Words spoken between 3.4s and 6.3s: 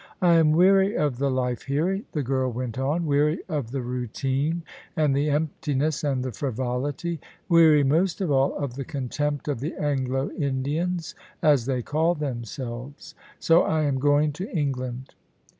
of the routine and the emptiness and